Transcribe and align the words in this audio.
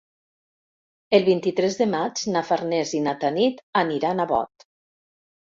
El 1.17 1.27
vint-i-tres 1.27 1.77
de 1.81 1.87
maig 1.91 2.23
na 2.37 2.43
Farners 2.49 2.95
i 3.01 3.03
na 3.09 3.13
Tanit 3.25 3.63
aniran 3.83 4.25
a 4.25 4.29
Bot. 4.37 4.67